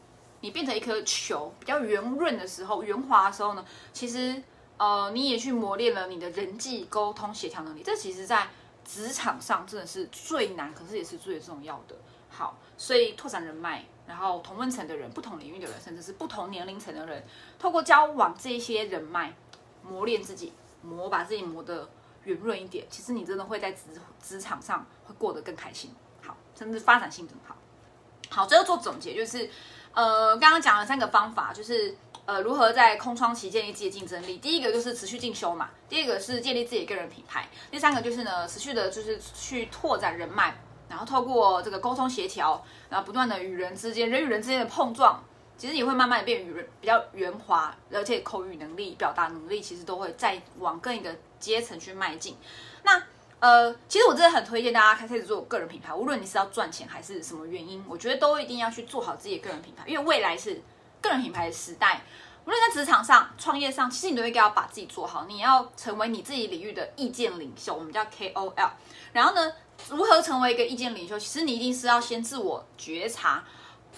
[0.42, 4.42] 你变成一颗球，比较圆润的时候，圆滑的时候呢，其实
[4.76, 7.82] 呃，你也去磨练了你的人际沟通协调能力。
[7.82, 8.48] 这其实，在
[8.84, 11.96] 职场上真的是最难，可是也是最重要的。
[12.28, 17.24] 好，所以拓展人脉，然后同温层的人、不同领域的人，甚至是不同年龄层的人，
[17.58, 19.34] 透过交往这些人脉，
[19.90, 21.90] 磨练自己，磨把自己磨得
[22.24, 22.86] 圆润一点。
[22.88, 23.82] 其实你真的会在职
[24.22, 27.56] 职场上会过得更开心，好，甚至发展性更好。
[28.30, 29.50] 好，最后做总结就是。
[29.92, 31.92] 呃，刚刚讲了三个方法，就是
[32.24, 34.38] 呃如何在空窗期建立自己的竞争力。
[34.38, 40.54] 第一个就是持续进修嘛，第二个是建立自己的个人品牌，第三个就是呢持续的就是去拓展人脉，
[40.88, 45.20] 然后透过这个沟通协调，然后不断的与人之间人与人之间的碰撞，
[45.60, 52.34] 其实你会慢慢的变圆比较圆滑，而且口语能力、表达能力其实都会再往更一个阶层去迈进。
[52.82, 53.02] 那
[53.40, 60.62] 呃，其实我真的很推荐大家开始做个人品牌，无论你是要赚钱还是什么原因，我觉得都一定要去做好自己的个人品牌，因为未来是
[61.02, 62.00] 个人品牌的时代。
[62.46, 68.70] 无论在职场上、创业上，其实你都应该要把自己做好，你要成为你自己领域的意见领袖，我们叫 KOL。
[69.12, 69.52] 然后呢，
[69.90, 71.18] 如何成为一个意见领袖？
[71.18, 73.44] 其实你一定是要先自我觉察，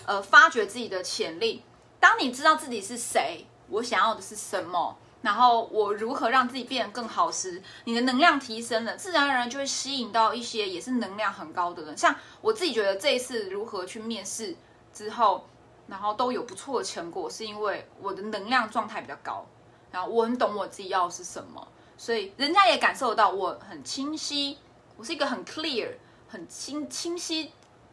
[0.07, 1.62] 呃，发掘自己的潜力。
[2.01, 4.97] 当你知道自己是谁，我想要的是什么。
[5.23, 11.97] 然后我如何让自己变得更好时，你的能量提升了，自然而然就会吸引到一些也是能量很高的人。
[11.97, 14.57] 像我自己觉得这一次如何去面试
[14.93, 15.47] 之后，
[15.87, 19.47] 然后都有不错的成果，是因为我的能量状态比较高，
[19.93, 24.59] 然后我很懂我自己要的是什么，所以人家也感受到我很清晰，
[24.97, 25.91] 我是一个很 clear、
[26.27, 27.53] 很清清晰、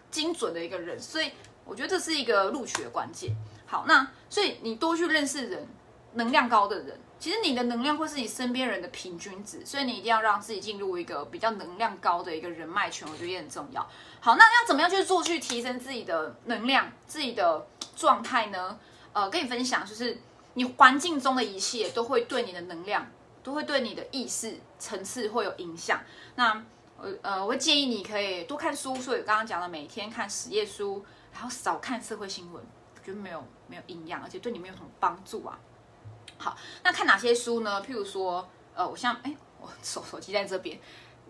[0.09, 1.31] 精准的一个人，所以
[1.69, 3.35] 我觉得这是一个录取的关键。
[3.67, 5.67] 好，那所以你多去认识人，
[6.13, 6.99] 能量高的人。
[7.19, 13.85] 其实你的能量会是你身边人的平均值，所以你一定要让自己进入一个比较能量高的一个人脉圈，我觉得也很重要。
[14.21, 18.79] 好，那要怎么样去做去提升自己的能量、自己的状态呢？
[19.11, 20.17] 呃，跟你分享，就是
[20.53, 23.05] 你环境中的一切都会对你的能量，
[23.43, 25.99] 都会对你的意识层次会有影响。
[26.35, 26.63] 那
[27.01, 31.03] 呃呃，我会建议你可以多看书，所以刚刚讲的每天看十页书，
[31.33, 32.63] 然后少看社会新闻，
[32.95, 35.57] 我觉得没有没有营养，而且对你没有什么帮助啊。
[36.37, 37.81] 好，那看哪些书呢？
[37.81, 40.79] 譬如说，呃，我像，哎，我手手机在这边，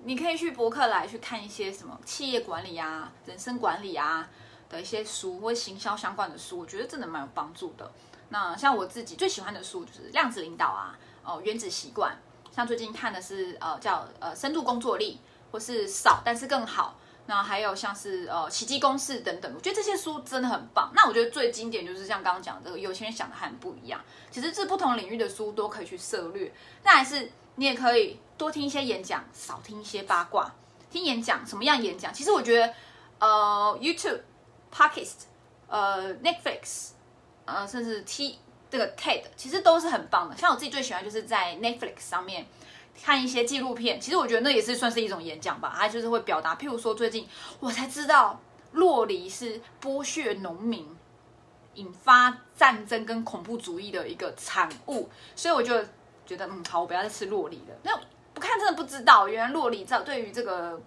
[0.03, 4.29] 你可以去博客来去看一些什么企业管理啊、人生管理啊
[4.69, 7.91] 的一些书，或行销相关的书，我觉得真的蛮有帮助的。
[8.29, 12.15] 那像我自己最喜欢的书就是量子领导啊，哦，原子习惯。
[12.51, 15.19] 像最近看的是呃叫呃深度工作力，
[15.51, 16.95] 或是少但是更好。
[17.29, 20.91] 那还有像是呃奇迹公式等等，我觉得这些书真的很棒。
[20.95, 24.01] 那我觉得最经典就是像刚刚讲的，有钱人想的很不一样。
[24.31, 26.51] 其实这不同领域的书都可以去涉略，
[26.83, 30.51] 那还是你也可以多听一些演讲，少听一些八卦。
[30.89, 32.11] 听演讲什么样演讲？
[32.11, 32.73] 其实我觉得
[33.19, 34.21] 呃 YouTube、
[34.73, 35.25] Podcast、
[35.67, 36.93] 呃 Netflix、
[37.45, 38.39] 呃甚至 T
[38.71, 40.35] 这个 TED 其实都是很棒的。
[40.35, 42.47] 像我自己最喜欢就是在 Netflix 上面。
[43.03, 45.73] 看一些纪录片，其实我觉得那也是算是一种演讲吧。
[45.75, 47.27] 它就是会表达，譬如说最近
[47.59, 48.39] 我才知道
[48.73, 50.87] 洛梨是剥削农民、
[51.75, 55.81] 引发战争跟恐怖主义的一个产物，所以我就
[56.25, 57.75] 觉得嗯好，我不要再吃洛梨了。
[57.83, 57.99] 那
[58.33, 60.79] 不看真的不知道，原来洛梨在对于这个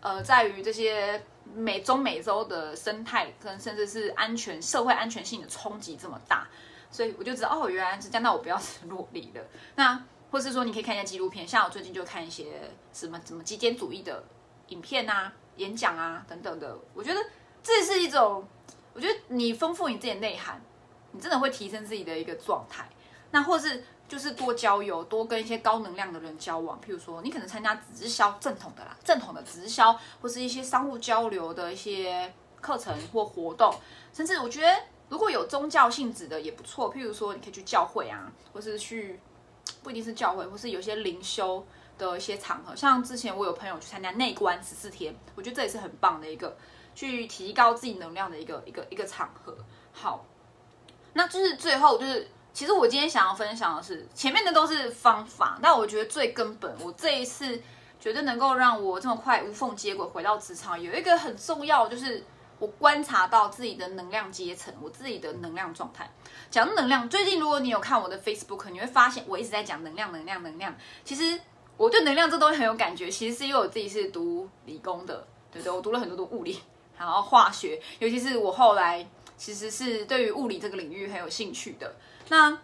[0.00, 1.22] 呃，在于这些
[1.54, 6.48] 美中美洲的生态跟甚至是安全、社会安全性的冲击这么大，
[6.90, 8.22] 所以我就知道哦，原来是这样。
[8.22, 9.42] 那我不要吃洛梨了。
[9.76, 10.02] 那。
[10.30, 14.22] 或是说，你可以看一下纪录片，像我最近就看一些什么什么极简主义的
[14.68, 16.76] 影片啊、演讲啊等等的。
[16.92, 17.20] 我觉得
[17.62, 18.46] 这是一种，
[18.92, 20.60] 我觉得你丰富你自己的内涵，
[21.12, 22.86] 你真的会提升自己的一个状态。
[23.30, 26.78] 那或是就是多交友，多跟一些高能量的人交往。
[26.80, 33.74] 譬如说，你可能参加直销正统的啦，正统的直销，或是一些商务交流的一些课程或活动。
[34.12, 34.76] 甚至我觉得，
[35.08, 36.92] 如果有宗教性质的也不错。
[36.92, 39.18] 譬如说，你可以去教会啊，或是去。
[39.82, 41.66] 不一定是教会，或是有些灵修
[41.96, 46.56] 的一些场合，像之前我有朋友去参加内观十四天，我觉得这也是很棒的一个
[46.94, 49.56] 去提高自己能量的一个一个一个场合。
[49.92, 50.24] 好，
[51.12, 57.60] 那就是最后就是，其实我今天想要分享的是，前面的都是方法，但我觉得最根本，我这一次
[57.98, 62.24] 觉得能够让我这么快无缝接轨回到职场，有一个很重要就是。
[62.58, 66.10] 我观察到自己的能量阶层，我自己的能量状态。
[66.50, 70.74] 讲能量，最近如果你有看我的 Facebook，你会发现我一直在讲能量，能量，能量。
[71.04, 71.40] 其实
[71.76, 75.72] 我对能量这东西很有感觉，其实是因为我自己是读理工的，对不对？
[75.72, 76.60] 我读了很多的物理，
[76.98, 79.06] 然后化学，尤其是我后来
[79.36, 81.94] 其实是对于物理这个领域很有兴趣的。
[82.28, 82.58] 那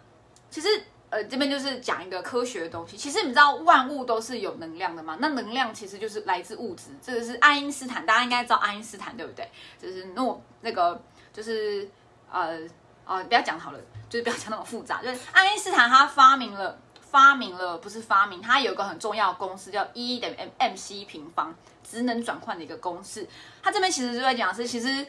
[0.49, 0.67] 其实。
[1.09, 2.97] 呃，这边就是讲一个科学的东西。
[2.97, 5.17] 其实你知道万物都是有能量的吗？
[5.21, 6.89] 那能量其实就是来自物质。
[7.01, 9.49] 这个是爱因斯坦，大家应该知道爱因斯坦对不对？
[9.81, 11.01] 就是诺那个
[11.31, 11.87] 就是
[12.31, 12.59] 呃
[13.05, 13.79] 呃，不要讲好了，
[14.09, 15.01] 就是不要讲那么复杂。
[15.01, 23.27] 就是爱因斯坦他发明了发明了不是发明，他有一个很重要的公式叫 E 等于 m m c 平方，职能转换的一个公式。
[23.61, 25.05] 他这边其实就在讲是其实。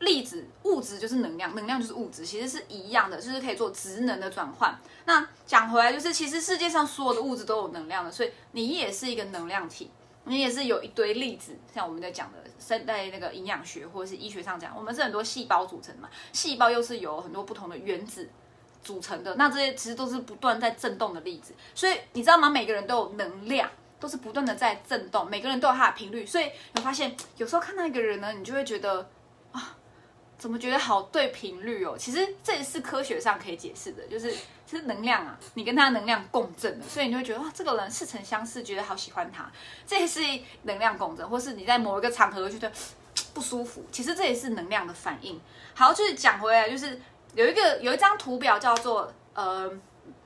[0.00, 4.78] 粒子物质就是能量，能量就是物质，其实是一样的，就是可以做职能的转换。
[5.06, 9.90] 那讲回来，就是其实世界上所有的物质都有能量的，所以你也是一个能量体，
[10.24, 11.56] 你也是有一堆粒子。
[11.74, 18.28] 像我们在讲的生，在那个营养学或者是医学上讲，我们是很多细胞组成嘛，细胞又是由很多不同的原子
[18.82, 19.36] 组成的。
[19.36, 22.50] 那这些其实都是不断在震动的粒子，所以你知道吗？
[22.50, 26.26] 每个人都有能量，都是不断的在震动，每个人都有它的频率。
[26.26, 29.08] 所以你发现，有时候看到一个人呢，你就会觉得
[29.52, 29.74] 啊。
[30.38, 31.96] 怎么觉得好对频率哦？
[31.98, 34.30] 其实这也是科学上可以解释的，就是
[34.66, 39.50] 其实能量啊，你跟他能量共振了，所以你就会觉得哇，这个人似曾相识，觉得好喜欢他，
[39.86, 40.20] 这也是
[40.62, 42.70] 能量共振，或是你在某一个场合觉得
[43.32, 45.40] 不舒服，其实这也是能量的反应。
[45.74, 47.00] 好，就是讲回来，就是
[47.34, 49.70] 有一个有一张图表叫做呃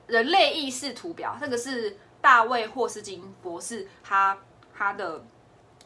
[0.09, 4.37] 人类意识图表，这个是大卫霍斯金博士他
[4.75, 5.25] 他的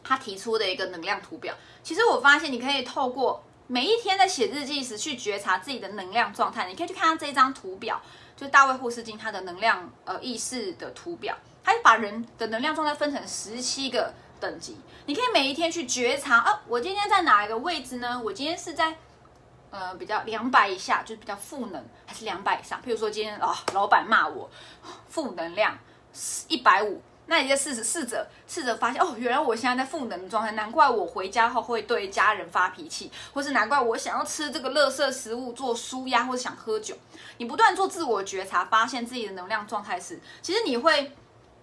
[0.03, 1.53] 他提出的一个能量图表。
[1.83, 6.67] 其实我发现你可以透过每一天在写日记时，去觉察自己的能量状态。
[6.67, 7.99] 你可以去看这一张图表，
[8.37, 11.35] 就大卫·霍斯金他的能量呃意识的图表。
[11.63, 14.77] 他把人的能量状态分成十七个等级。
[15.07, 18.21] 你可以每一天去觉察啊，我今天在哪一个位置呢？
[18.23, 18.95] 我今天是在
[19.71, 22.79] 呃比较两百以下，就是比较负能，还是两百以上？
[22.85, 24.47] 譬如说今天啊，老板骂我，
[25.09, 25.75] 负能量
[26.47, 27.01] 一百五。
[27.27, 36.95] 那你就试试着试着发现哦，原来我现在在负能的状态，难怪我回家后会对家人发脾气，或是难怪我想要吃这个垃圾食物做舒压，或者想喝酒。
[37.37, 41.15] 你不断做自我觉察，发现自己的能量状态时，其实你会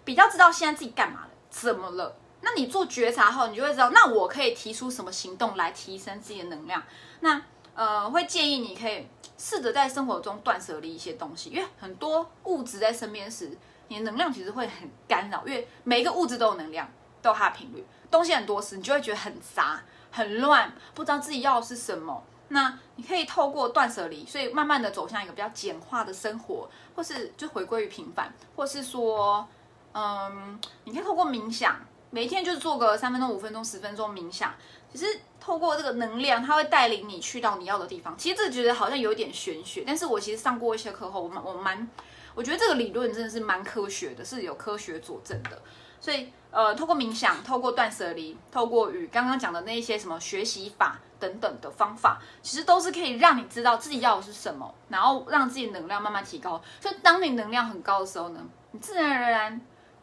[0.05, 2.17] 比较知道现在自己干嘛了，怎么了。
[2.41, 6.83] 那你做觉察后，你就会知道，那我可以提出什么行动来提升自己的能量。
[7.21, 7.41] 那
[7.75, 9.07] 呃，会建议你可以
[9.39, 13.57] 试着在生活中断舍离一些东西，因为很多物质在身边时。
[13.93, 16.89] 你的能量其实会很干扰，因为每一个物质都有能量，
[17.21, 17.85] 都有它的频率。
[18.11, 22.23] 东西很多时，你就会觉得很杂、很乱，不知道自己要的是什么。
[22.49, 29.49] 那你可以透过断舍离，所以慢慢的走向一个比较简化的生活，或是就回归于平凡，或是说，
[29.95, 31.81] 嗯，你可以透过冥想，
[32.11, 34.53] 每天就是做个三分钟、五分钟、十分钟冥想，
[34.93, 35.07] 其实
[35.41, 38.15] 透过这个能量，它会带领你去到你要的地方。
[38.19, 41.89] 其实这觉得好像有点玄学，但是我其实上过一些课后，我蛮我蛮，
[42.35, 45.61] 我觉得这个理论真的是蛮科学的，是有科学佐证的。
[46.01, 56.61] 所以，呃，透过冥想，透过断舍离，透过与刚刚讲的那些什么学习法等等的方法，其实都是可以让你知道自己要的是什么，然后让自己能量慢慢提高。
[56.81, 59.61] 所以，当你能量很高的时候呢，你自然而然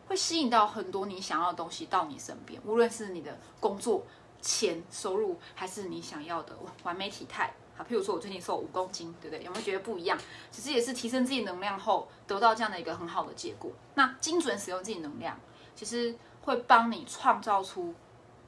[0.08, 4.06] 会吸引到很多你想要的东西到你身边，无论是你的工作、
[4.40, 7.54] 钱、收入，还是你想要的完美体态。
[7.80, 9.46] 好，譬如说我最近瘦五公斤，对不对？
[9.46, 10.20] 有没有觉得不一样？
[10.52, 13.72] 其实也是提升自己能量后得到这样的一个很好的结果。
[13.94, 15.40] 那精准使用自己能量。
[15.74, 17.96] 其实会帮你创造出，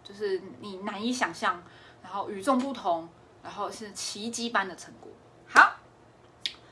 [0.04, 1.64] 就是你难以想象，
[2.04, 3.08] 然后与众不同，
[3.42, 5.10] 然后是奇迹般的成果。
[5.48, 5.78] 好，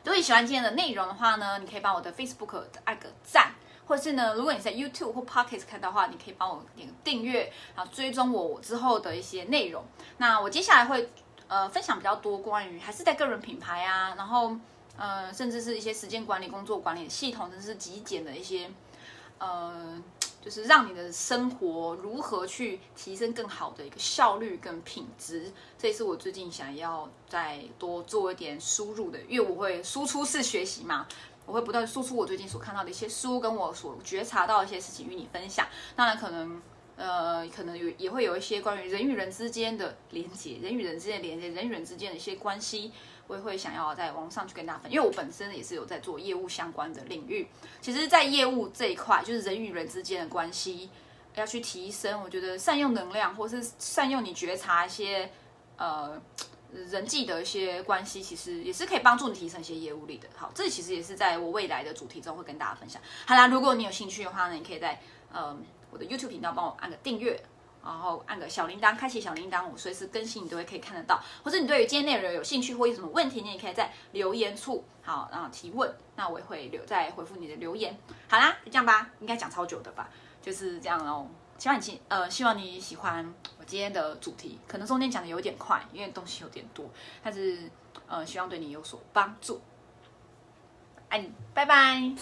[0.03, 3.53] 如果你喜欢今天的内容的话呢，你可以帮我的 Facebook 按个赞，
[3.88, 9.86] 或者是呢，如果你在 YouTube 或 Pocket 看到的话，你可以帮我点订阅，然后追踪我之后的一些内容。
[10.18, 11.10] 那我接下来会
[11.50, 14.56] 呃分享比较多关于还是在个人品牌啊，然后
[14.95, 18.72] 呃甚至是一些时间管理、工作管理系统，甚至是极简的一些
[19.39, 20.02] 呃。
[20.41, 31.06] 就是让你的生活如何去提升更好的一个效率跟品质，这也是我最近想要再多做一点输入的，因为我会输出式学习嘛，
[31.45, 35.68] 我会不断输出我最近所看到的一些书，跟我所觉察到的一些事情与你分享。
[35.93, 36.62] 当然，可能
[37.00, 42.91] 呃，可能有也会有一些关于人与人之间的连接，人与人之间的连接，人与人之间的一些关系。
[43.26, 47.47] 我也会想要在网上去跟大家分享，因为我本身也是有在做业务相关的领域。
[47.80, 50.89] 其实，在业务这一块，就是人与人之间的关系
[51.36, 52.22] 要去提升。
[52.22, 55.32] 我觉得善用能量，或是善用你觉察一些
[55.78, 56.22] 呃
[56.74, 60.28] 人际的一些关系，其实也是可以帮助你提升一些业务力的。
[60.36, 63.02] 好，这其实也是在我未来的主题中会跟大家分享。
[63.26, 65.00] 好啦，如果你有兴趣的话呢，你可以在
[65.32, 65.56] 呃
[65.92, 67.42] 我的 YouTube 频道帮我按个订阅。
[67.82, 71.18] 然后按个小铃铛，开启小铃铛，我随时更新你都会可以看得到。
[71.42, 77.98] 或者你对于今天内容有兴趣或有什么问题，你也可以在留言处好然后提问，那我也会留再回复你的留言。
[78.28, 80.10] 好啦，就这样吧，应该讲超久的吧，
[80.42, 81.26] 就是这样哦。
[81.58, 86.86] 希望你喜呃希望你喜欢我今天的主题，可能中间讲的有点快，因为东西有点多，
[87.24, 87.72] 但是
[88.08, 89.62] 呃希望对你有所帮助。
[91.08, 92.14] 爱你，拜拜。